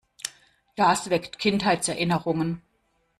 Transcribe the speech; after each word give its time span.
Das 0.75 1.11
weckt 1.11 1.37
Kindheitserinnerungen. 1.37 2.63